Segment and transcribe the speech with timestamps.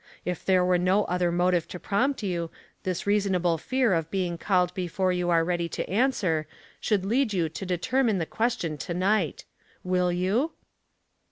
[0.25, 2.49] If there were no other motive to prompt you,
[2.81, 6.47] this reasonable feai of being called before you are ready to answer
[6.79, 9.45] should lead you to determine the question to night.
[9.83, 10.53] Will you?"